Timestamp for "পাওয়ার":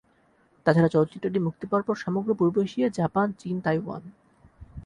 1.67-1.83